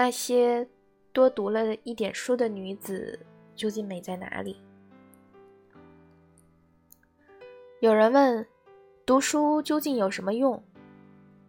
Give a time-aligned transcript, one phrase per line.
[0.00, 0.66] 那些
[1.12, 3.20] 多读了一点书的女子
[3.54, 4.56] 究竟美在哪里？
[7.80, 8.46] 有人问：
[9.04, 10.64] 读书究竟有什么用？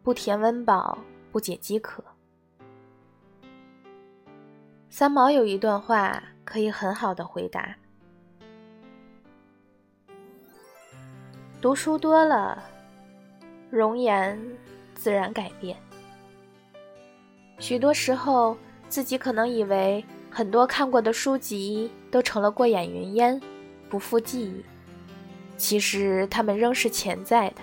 [0.04, 0.98] 不填温饱，
[1.32, 2.04] 不解饥渴。
[4.90, 7.78] 三毛有一段话可以很好的回答：
[11.62, 12.62] 读书多了，
[13.70, 14.38] 容颜
[14.94, 15.78] 自然改变。
[17.62, 18.58] 许多时候，
[18.90, 23.40] 自己可能以为很多看过的书籍都成了过眼云烟，
[23.88, 24.66] 不复记忆。
[25.58, 27.56] 其实，它们仍是潜在的，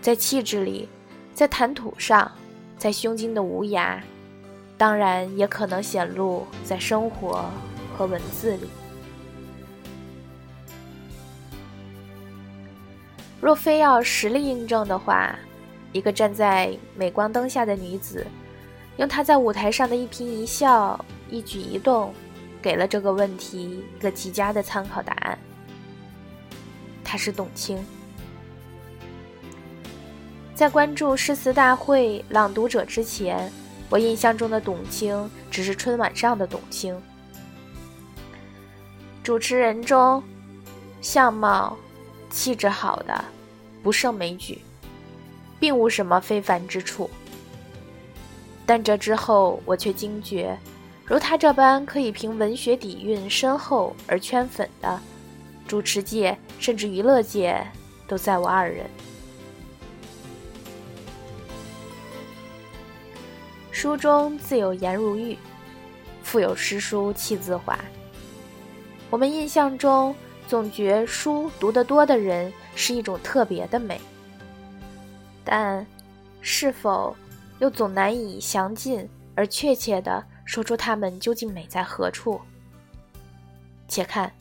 [0.00, 0.88] 在气质里，
[1.34, 2.30] 在谈吐上，
[2.78, 4.00] 在胸襟的无涯。
[4.78, 7.44] 当然，也可能显露在生活
[7.98, 8.68] 和文字里。
[13.40, 15.36] 若非要实力印证的话，
[15.92, 18.26] 一个站在镁光灯下的女子，
[18.96, 22.12] 用她在舞台上的一颦一笑、一举一动，
[22.60, 25.38] 给了这个问题一个极佳的参考答案。
[27.04, 27.78] 她是董卿。
[30.54, 33.50] 在关注诗词大会、朗读者之前。
[33.90, 36.96] 我印象中的董卿只是春晚上的董卿。
[39.22, 40.22] 主持人中，
[41.02, 41.76] 相貌、
[42.30, 43.22] 气质好的
[43.82, 44.62] 不胜枚举，
[45.62, 47.08] 并无什么非凡之处。
[48.66, 50.58] 但这之后，我却惊觉，
[51.04, 55.00] 如他这般可以凭文学底蕴深厚而圈粉的，
[55.68, 57.64] 主持界甚至娱乐界
[58.08, 58.90] 都在我二人。
[63.70, 65.38] 书中自有颜如玉，
[66.24, 67.78] 腹有诗书气自华。
[69.10, 70.12] 我们印象中
[70.48, 74.00] 总觉书读得多的人是一种特别的美，
[75.44, 75.86] 但
[76.40, 77.16] 是否
[77.58, 82.40] 又总难以详尽而确切地说出他们究竟美在何处？
[83.88, 84.32] 且看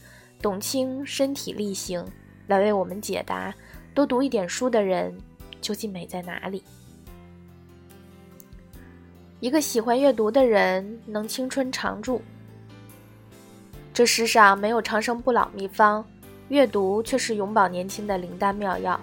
[0.41, 2.05] 董卿身体力行
[2.47, 3.53] 来为我们解答：
[3.93, 5.15] 多读一点书的人
[5.59, 6.63] 究竟美在哪里？
[9.39, 12.21] 一个喜欢阅读的人能青春常驻。
[13.93, 16.05] 这世上没有长生不老秘方，
[16.49, 18.99] 阅读却是永葆年轻的灵丹妙药。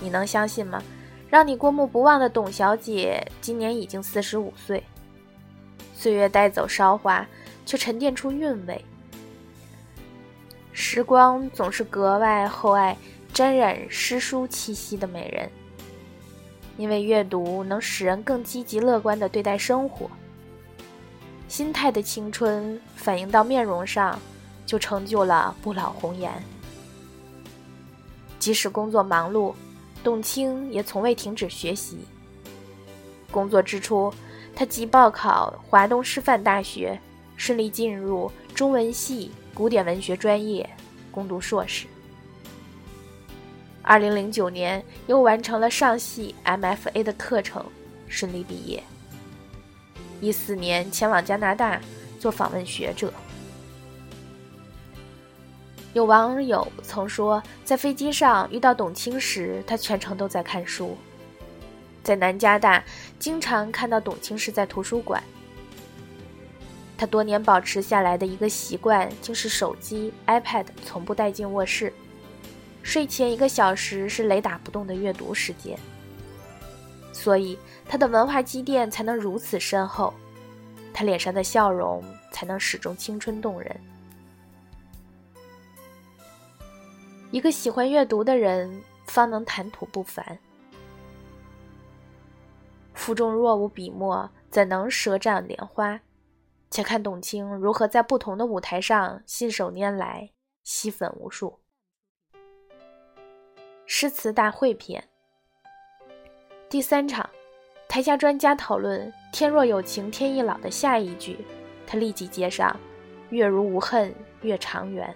[0.00, 0.82] 你能相信吗？
[1.28, 4.82] 让你过目不忘的董小姐，今年已经四十五岁。
[5.94, 7.26] 岁月带走韶华，
[7.66, 8.84] 却沉淀出韵味。
[10.72, 12.96] 时光总是格外厚爱
[13.32, 15.50] 沾染诗书气息的美人。
[16.76, 20.08] 因为阅读能使人更积极乐观地对待生活，
[21.48, 24.16] 心态的青春反映到面容上，
[24.64, 26.32] 就成就了不老红颜。
[28.38, 29.52] 即使工作忙碌，
[30.02, 31.98] 董卿也从未停止学习。
[33.30, 34.12] 工作之初，
[34.54, 36.98] 他即报考华东师范大学，
[37.36, 40.68] 顺利进入中文系古典文学专业，
[41.10, 41.86] 攻读硕士。
[43.82, 47.64] 二零零九年，又完成了上戏 MFA 的课程，
[48.06, 48.82] 顺利毕业。
[50.20, 51.80] 一四年前往加拿大
[52.18, 53.12] 做访问学者。
[55.98, 60.96] 有网友曾说，在飞机上遇到董卿时，他全程都在看书。
[62.04, 62.84] 在南加大，
[63.18, 65.20] 经常看到董卿是在图书馆。
[66.96, 71.92] 他多年保持下来的一个习惯，就是手机、iPad 从不带进卧室。
[72.84, 75.76] 睡前一个小时是雷打不动的阅读时间，
[77.12, 77.58] 所以
[77.88, 80.14] 他的文化积淀才能如此深厚，
[80.94, 83.80] 他脸上的笑容才能始终青春动人。
[87.30, 90.38] 一个喜欢阅读的人，方能谈吐不凡。
[92.94, 96.00] 腹中若无笔墨，怎能舌战莲花？
[96.70, 100.30] 且看董卿如何在不同的舞台上信手拈来，
[100.64, 101.58] 吸粉无数。
[103.84, 105.06] 诗词大会篇
[106.68, 107.28] 第三场，
[107.88, 111.38] 台下专家讨论“天若有情天亦老”的下一句，
[111.86, 112.74] 他立即接上
[113.28, 115.14] “月如无恨月长圆”，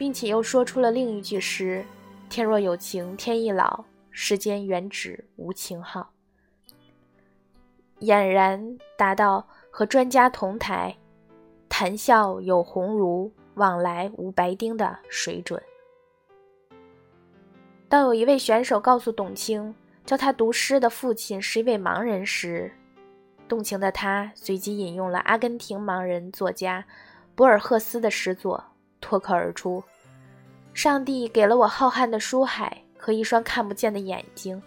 [0.00, 1.84] 并且又说出了另一句诗
[2.30, 6.10] ：“天若有情天亦老，世间原只无情好。”
[8.00, 10.96] 俨然达到和专家同台，
[11.68, 15.62] 谈笑有鸿儒，往来无白丁的水准。
[17.86, 19.74] 当有一位选手告诉董卿，
[20.06, 22.72] 教他读诗的父亲是一位盲人时，
[23.46, 26.86] 动情的他随即引用了阿根廷盲人作家
[27.34, 28.64] 博尔赫斯的诗作，
[28.98, 29.84] 脱口而出
[30.72, 34.62] ：“上帝给了我浩瀚的书海和一双看不见的眼睛，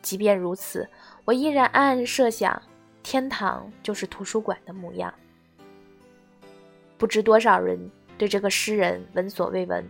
[0.00, 0.88] 即便如此，
[1.24, 2.62] 我依然暗暗设想，
[3.02, 5.12] 天堂就是图书馆的模样。
[6.96, 9.84] 不知多少人对这个诗人闻所未闻，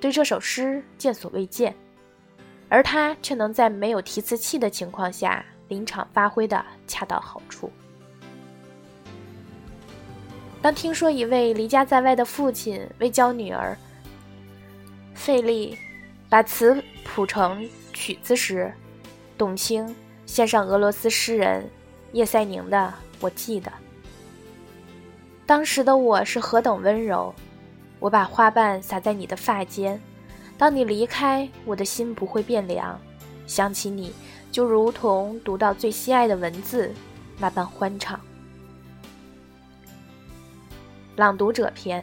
[0.00, 1.76] 对这首诗见所未见，
[2.68, 7.70] 而他却能在没有提词器的情况下临场发挥的恰到好处。
[10.62, 13.76] 当听说一位离家在外的父亲为教女儿
[15.14, 15.78] 费力
[16.28, 18.72] 把词谱成曲子时，
[19.38, 19.94] 董卿
[20.26, 21.68] 献上俄罗斯诗人
[22.12, 22.76] 叶赛宁的
[23.20, 23.70] 《我记得》。
[25.44, 27.34] 当时的我是何等温柔，
[27.98, 30.00] 我把花瓣撒在你的发间，
[30.56, 32.98] 当你离开，我的心不会变凉，
[33.46, 34.12] 想起你
[34.50, 36.92] 就如同读到最心爱的文字
[37.38, 38.18] 那般欢畅。
[41.16, 42.02] 朗读者篇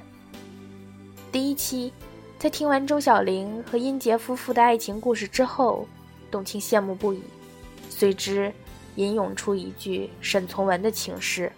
[1.31, 1.91] 第一期，
[2.39, 5.85] 在听完周小玲和殷杰夫妇的爱情故事之后，
[6.31, 7.21] 董卿羡慕不已，
[7.89, 8.49] 随之
[8.95, 11.51] 吟咏出一句沈从文的情诗：“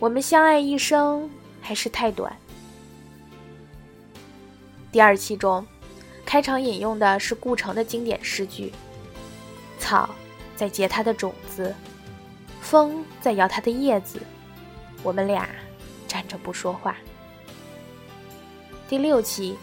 [0.00, 1.30] 我们相爱一生
[1.62, 2.36] 还是太短。”
[4.90, 5.64] 第二期中，
[6.26, 8.72] 开场引用的是顾城的经典诗句
[9.78, 10.10] ：“草
[10.56, 11.72] 在结它的种子，
[12.60, 14.18] 风在摇它的叶子，
[15.04, 15.48] 我们俩。”
[16.08, 16.96] 站着不说话。
[18.86, 19.56] 第六期，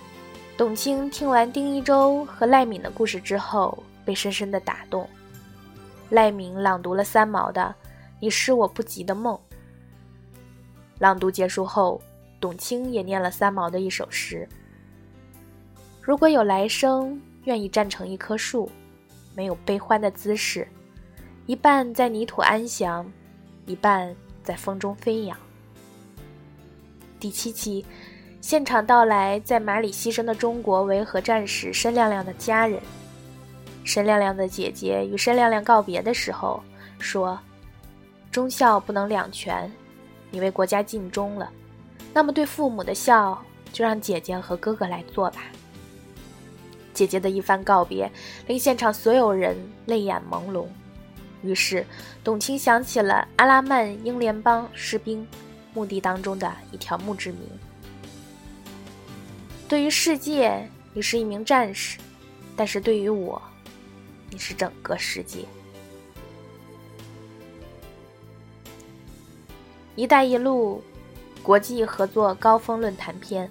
[0.57, 5.07] 董卿听完丁一周和赖敏的故事之后，被深深的打动。
[6.09, 7.73] 赖敏朗读了三毛的
[8.19, 9.35] 《你是我不及的梦》。
[10.97, 12.01] 朗读结束后，
[12.39, 14.49] 董卿也念了三毛的一首诗
[16.01, 18.69] ：“如果有来生，愿意站成一棵树，
[19.35, 20.67] 没有悲欢的姿势，
[21.45, 23.09] 一半在泥土安详，
[23.67, 25.37] 一半在风中飞扬。”
[27.19, 27.85] 第七期，
[28.41, 32.81] 现场到来在马里牺牲的中国维和战士申亮亮的家人。
[33.83, 36.61] 申亮亮的姐姐与申亮亮告别的时候
[36.97, 37.39] 说
[38.31, 39.71] ：“忠孝不能两全，
[40.31, 41.51] 你为国家尽忠了，
[42.13, 43.39] 那么对父母的孝
[43.71, 45.43] 就让姐姐和哥哥来做吧。”
[46.93, 48.11] 姐姐的一番告别
[48.47, 49.55] 令现场所有人
[49.85, 50.65] 泪眼朦胧，
[51.43, 51.85] 于是
[52.23, 55.25] 董卿想起了阿拉曼英联邦士兵。
[55.73, 57.39] 墓地当中的一条墓志铭。
[59.71, 61.97] 对于世界，你是一名战士；
[62.57, 63.41] 但是对于我，
[64.29, 65.45] 你是整个世界。
[69.95, 70.83] “一带一路”
[71.41, 73.49] 国际合作高峰论坛篇，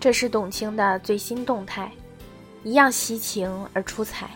[0.00, 1.88] 这是董卿的最新动态，
[2.64, 4.28] 一样喜情而出彩。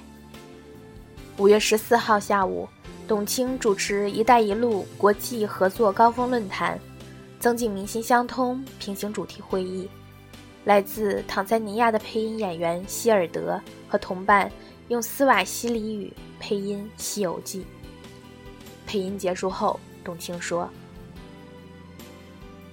[1.36, 2.68] 五月十四号下午。
[3.08, 6.78] 董卿主持“一带一路”国际合作高峰论坛，
[7.44, 9.86] 增进民心相通平行主题会议。
[10.64, 14.50] 来自坦桑尼亚的配音演员希尔德和同伴
[14.88, 16.10] 用斯瓦希里语
[16.40, 17.60] 配音《西游记》。
[18.86, 20.66] 配音结束后，董卿说：“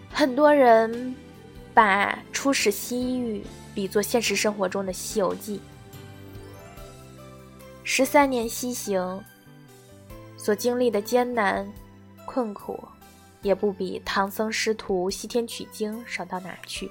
[0.09, 1.13] 很多人
[1.73, 3.43] 把初始西域
[3.75, 5.57] 比作现实生活中的《西游记》，
[7.83, 9.21] 十三年西行。”
[10.39, 11.69] 所经历的艰难、
[12.25, 12.81] 困苦，
[13.41, 16.89] 也不比唐僧师徒西天取经少到哪去。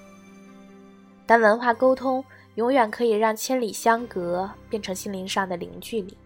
[1.26, 2.24] 但文化沟通
[2.56, 6.16] 永远可以让千里相隔变成心灵上的零距离。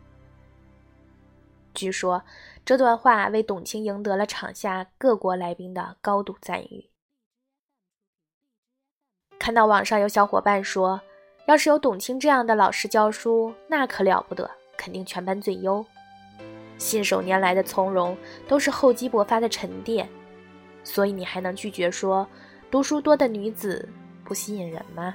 [1.75, 2.23] 据说
[2.65, 6.89] 这段话为董卿赢得了场下各国来宾的高度赞誉。
[9.39, 11.03] 看到网上有小伙伴说，
[11.47, 15.85] 要是有董卿这样的老师教书，那可了不得，肯定全班最优。
[16.79, 18.17] 信手拈来的从容，
[18.47, 20.09] 都是厚积薄发的沉淀，
[20.83, 22.27] 所以你还能拒绝说
[22.71, 23.89] 读书多的女子
[24.25, 25.15] 不吸引人吗？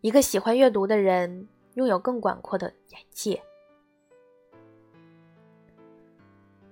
[0.00, 3.40] 一个喜欢阅读的人，拥有更广阔的眼界。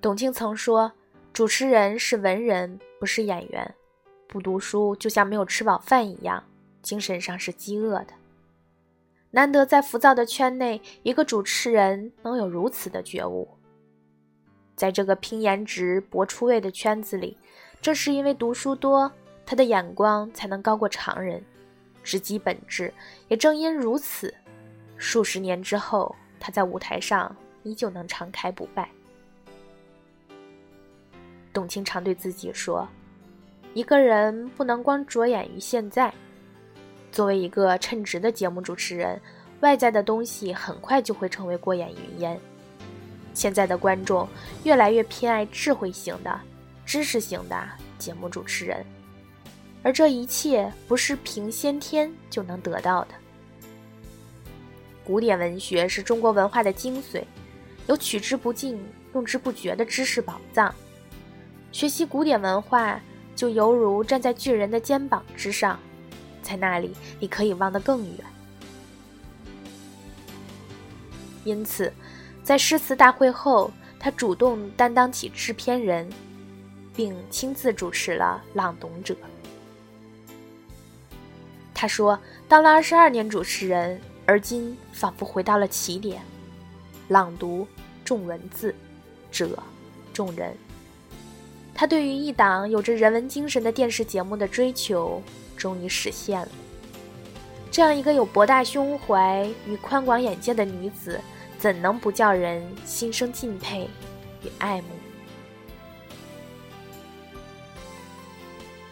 [0.01, 0.91] 董卿曾说
[1.33, 3.75] ：“主持人是文人，不是演员。
[4.27, 6.43] 不读书，就像没有吃饱饭一样，
[6.83, 8.15] 精神上是饥饿的。”
[9.33, 13.49] 难得在浮躁的圈内，一个主持人能有如此的觉悟。
[14.75, 17.37] 在这个拼颜值博出位的圈子里，
[17.81, 19.13] 正是因为读书多，
[19.47, 21.45] 他的眼光才能高过常人，
[22.03, 22.93] 直击本质。
[23.29, 24.35] 也正因如此，
[24.97, 28.91] 数十年之后，他在舞台上依旧能常开不败。
[31.53, 32.89] 董卿常对自己说
[33.75, 36.13] ：“一个人不能光着眼于现在。”
[37.13, 39.21] 作为一个称职的节目主持人，
[39.61, 42.41] 外在的东西很快就会成为过眼云烟。
[43.35, 44.29] 现在的观众
[44.65, 46.41] 越来越偏爱智慧型的、
[46.85, 47.57] 知识型的
[47.99, 48.85] 节目主持人，
[49.83, 53.15] 而这一切不是凭先天就能得到的。
[55.05, 57.23] 古典文学是中国文化的精髓，
[57.87, 58.81] 有取之不尽、
[59.15, 60.73] 用之不绝的知识宝藏。
[61.73, 63.01] 学习古典文化，
[63.35, 65.79] 就犹如站在巨人的肩膀之上，
[66.51, 66.91] 在那里
[67.21, 68.17] 你可以望得更远。
[71.45, 71.93] 因此，
[72.43, 76.11] 在诗词大会后，他主动担当起制片人，
[76.95, 79.15] 并亲自主持了《朗读者》。
[81.73, 86.21] 他说：“当了二十二年主持人，而今仿佛回到了起点。
[87.09, 87.67] 朗读
[88.05, 88.75] 重文字，
[89.31, 89.59] 者
[90.13, 90.55] 重人。
[91.75, 95.23] 他对于一档有着人文精神的电视节目的追求，
[95.61, 96.49] 终于实现了。
[97.71, 101.21] 这样一个有博大胸怀与宽广眼界的女子，
[101.59, 103.89] 怎能不叫人心生敬佩
[104.43, 104.89] 与爱慕？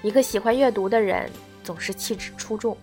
[0.02, 1.28] 一个喜欢阅读的人。”
[1.64, 2.74] 总是气质出众。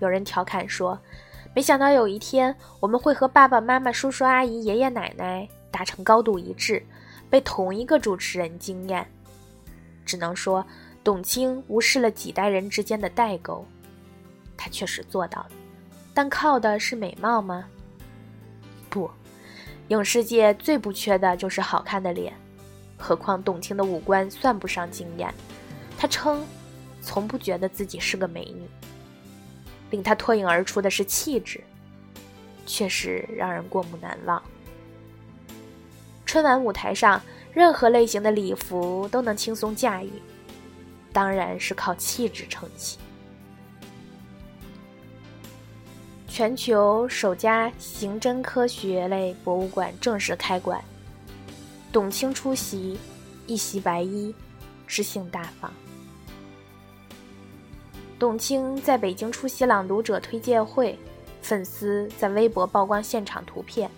[0.00, 0.98] 有人调侃说
[1.54, 6.82] ：“没想到有一天我们会和爸爸妈妈、叔叔阿姨、爷爷奶奶达成高度一致，
[7.28, 9.06] 被同一个主持人惊艳。”
[10.04, 10.64] 只能说，
[11.02, 13.66] 董卿无视了几代人之间的代沟，
[14.56, 15.50] 她确实做到了。
[16.12, 17.64] 但靠的是美貌吗？
[18.88, 19.10] 不，
[19.88, 22.32] 影视界最不缺的就是好看的脸，
[22.96, 25.32] 何况董卿的五官算不上惊艳。
[25.98, 26.46] 她称，
[27.02, 28.62] 从不觉得自己是个美女。
[29.90, 31.62] 令她脱颖而出的是气质，
[32.66, 34.42] 确实让人过目难忘。
[36.24, 37.20] 春晚舞台上，
[37.54, 40.10] 任何类型的礼服都能轻松驾驭，
[41.12, 42.98] 当然是靠气质撑起。
[46.26, 50.82] 全球首家刑侦科学类博物馆正式开馆，
[51.92, 52.98] 董卿出席，
[53.46, 54.34] 一袭白衣，
[54.84, 55.72] 知性大方。
[58.18, 60.98] 董卿在北京出席《朗读者》推介会，
[61.40, 63.88] 粉丝在微博曝光现场图片，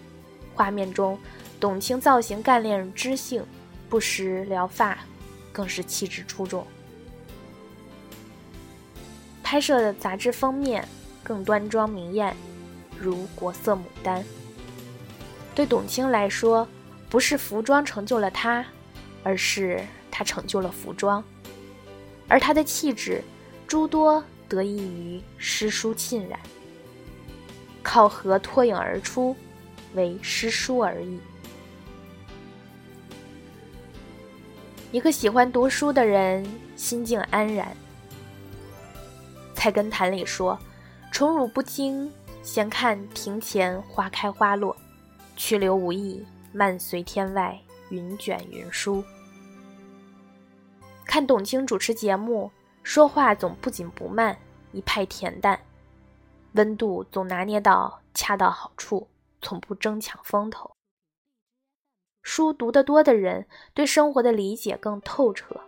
[0.54, 1.18] 画面中，
[1.58, 3.44] 董卿造型干练知性，
[3.88, 4.98] 不时撩发，
[5.52, 6.66] 更是气质出众。
[9.42, 10.86] 拍摄的杂志封面
[11.22, 12.36] 更端庄明艳，
[12.98, 14.24] 如国色牡丹。
[15.54, 16.68] 对董卿来说，
[17.08, 18.64] 不是服装成就了她，
[19.22, 21.24] 而是她成就了服装，
[22.28, 23.22] 而她的气质。
[23.66, 26.38] 诸多得益于诗书浸染，
[27.82, 29.34] 考核脱颖而出，
[29.94, 31.18] 为诗书而已。
[34.96, 36.42] 一个喜欢读书的人，
[36.74, 37.76] 心境安然。
[39.54, 40.58] 菜根谭里说
[41.12, 42.10] ：“宠辱不惊，
[42.42, 44.74] 闲看庭前花开花落；
[45.36, 47.60] 去留无意，漫随天外
[47.90, 49.04] 云卷云舒。”
[51.04, 52.50] 看董卿主持节目。
[52.82, 54.38] 说话总不紧不慢，
[54.72, 55.60] 一派恬淡，
[56.52, 59.06] 温度总拿捏到恰到好处，
[59.42, 60.75] 从不争抢风头。
[62.28, 65.60] 书读得多的人，对生活的理解更透彻，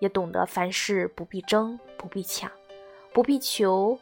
[0.00, 2.52] 也懂得凡事不必争，不必抢，
[3.10, 3.98] 不必求，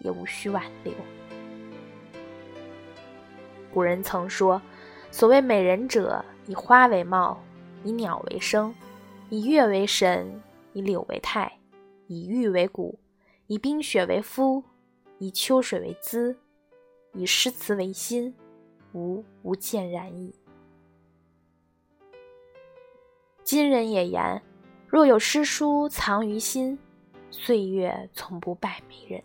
[0.00, 0.92] 也无需挽留。
[3.72, 4.60] 古人曾说
[5.10, 7.42] ：“所谓美人者，以花为貌，
[7.82, 8.74] 以鸟为声，
[9.30, 10.42] 以月为神。”
[10.74, 11.50] 以柳为态，
[12.08, 12.96] 以玉为骨，
[13.48, 14.62] 以冰雪为肤，
[15.18, 16.38] 以秋水为姿，
[17.14, 18.32] 以诗词为心，
[18.92, 20.32] 吾无见然矣。
[23.50, 24.40] 今人也言：
[24.86, 26.78] 若有诗书藏于心，
[27.32, 29.20] 岁月从不败美人。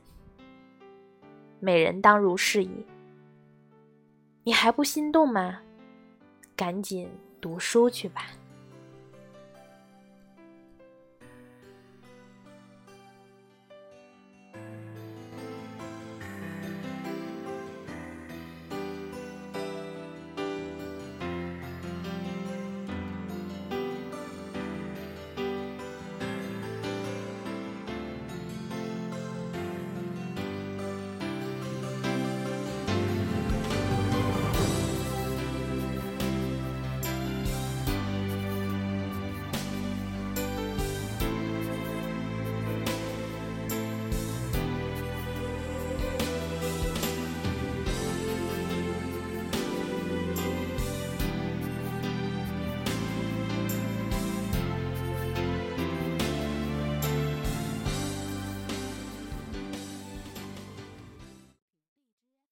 [1.60, 2.84] 美人当如是矣。
[4.44, 5.62] 你还不心动吗？
[6.56, 7.08] 赶紧
[7.40, 8.26] 读书去吧。